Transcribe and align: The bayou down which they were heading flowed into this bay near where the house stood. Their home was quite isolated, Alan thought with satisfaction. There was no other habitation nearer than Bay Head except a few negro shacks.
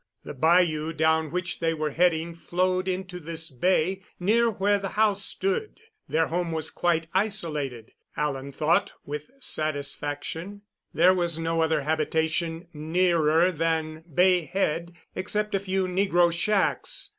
The 0.23 0.33
bayou 0.33 0.93
down 0.93 1.29
which 1.29 1.59
they 1.59 1.75
were 1.75 1.91
heading 1.91 2.33
flowed 2.33 2.87
into 2.87 3.19
this 3.19 3.51
bay 3.51 4.01
near 4.19 4.49
where 4.49 4.79
the 4.79 4.89
house 4.97 5.23
stood. 5.23 5.79
Their 6.09 6.25
home 6.25 6.51
was 6.51 6.71
quite 6.71 7.05
isolated, 7.13 7.91
Alan 8.17 8.51
thought 8.51 8.93
with 9.05 9.29
satisfaction. 9.39 10.63
There 10.91 11.13
was 11.13 11.37
no 11.37 11.61
other 11.61 11.81
habitation 11.81 12.67
nearer 12.73 13.51
than 13.51 14.03
Bay 14.11 14.41
Head 14.45 14.91
except 15.13 15.53
a 15.53 15.59
few 15.59 15.85
negro 15.85 16.33
shacks. 16.33 17.09